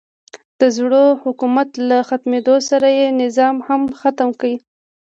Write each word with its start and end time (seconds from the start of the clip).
د 0.59 0.61
زوړ 0.75 0.93
حکومت 1.23 1.69
له 1.89 1.97
ختمېدو 2.09 2.55
سره 2.69 2.87
یې 2.97 3.07
نظام 3.21 3.55
هم 3.67 3.81
ختم 3.99 4.29
کړی. 4.39 4.55